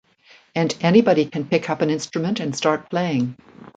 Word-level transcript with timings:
And 0.55 0.75
anybody 0.81 1.25
can 1.25 1.45
pick 1.45 1.69
up 1.69 1.83
an 1.83 1.91
instrument 1.91 2.39
and 2.39 2.55
start 2.55 2.89
playing. 2.89 3.37